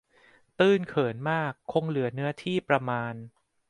[0.59, 3.13] ตื้นเขินมากคงเหลือเนื้อที่ประมาณ